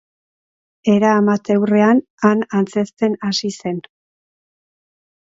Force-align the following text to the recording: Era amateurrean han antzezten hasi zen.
Era 0.93 1.09
amateurrean 1.17 2.01
han 2.29 2.41
antzezten 2.59 3.13
hasi 3.27 3.51
zen. 3.57 3.77